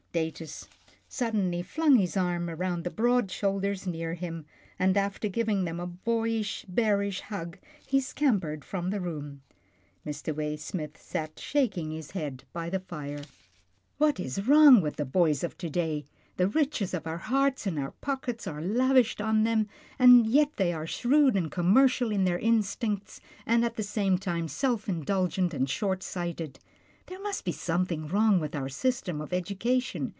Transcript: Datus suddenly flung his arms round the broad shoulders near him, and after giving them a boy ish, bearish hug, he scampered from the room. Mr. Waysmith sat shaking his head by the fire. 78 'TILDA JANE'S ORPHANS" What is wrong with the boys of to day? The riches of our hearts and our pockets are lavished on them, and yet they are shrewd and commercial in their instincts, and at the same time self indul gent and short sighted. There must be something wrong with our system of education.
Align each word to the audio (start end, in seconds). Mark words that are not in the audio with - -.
Datus 0.13 0.67
suddenly 1.07 1.61
flung 1.61 1.95
his 1.95 2.17
arms 2.17 2.51
round 2.59 2.83
the 2.83 2.89
broad 2.91 3.31
shoulders 3.31 3.87
near 3.87 4.13
him, 4.13 4.45
and 4.77 4.97
after 4.97 5.29
giving 5.29 5.63
them 5.63 5.79
a 5.79 5.87
boy 5.87 6.39
ish, 6.39 6.65
bearish 6.67 7.21
hug, 7.21 7.57
he 7.87 8.01
scampered 8.01 8.65
from 8.65 8.89
the 8.89 8.99
room. 8.99 9.41
Mr. 10.05 10.35
Waysmith 10.35 10.97
sat 10.97 11.39
shaking 11.39 11.91
his 11.91 12.11
head 12.11 12.43
by 12.51 12.69
the 12.69 12.81
fire. 12.81 13.19
78 13.19 13.23
'TILDA 13.23 13.23
JANE'S 13.35 13.49
ORPHANS" 13.53 13.97
What 13.99 14.19
is 14.19 14.47
wrong 14.49 14.81
with 14.81 14.95
the 14.97 15.05
boys 15.05 15.45
of 15.45 15.57
to 15.57 15.69
day? 15.69 16.03
The 16.35 16.49
riches 16.49 16.93
of 16.93 17.07
our 17.07 17.17
hearts 17.17 17.65
and 17.65 17.79
our 17.79 17.91
pockets 18.01 18.45
are 18.45 18.59
lavished 18.61 19.21
on 19.21 19.45
them, 19.45 19.69
and 19.97 20.27
yet 20.27 20.57
they 20.57 20.73
are 20.73 20.85
shrewd 20.85 21.37
and 21.37 21.49
commercial 21.49 22.11
in 22.11 22.25
their 22.25 22.39
instincts, 22.39 23.21
and 23.45 23.63
at 23.63 23.77
the 23.77 23.81
same 23.83 24.17
time 24.17 24.49
self 24.49 24.87
indul 24.87 25.29
gent 25.29 25.53
and 25.53 25.69
short 25.69 26.03
sighted. 26.03 26.59
There 27.07 27.19
must 27.19 27.43
be 27.43 27.51
something 27.51 28.07
wrong 28.07 28.39
with 28.39 28.55
our 28.55 28.69
system 28.69 29.19
of 29.21 29.33
education. 29.33 30.09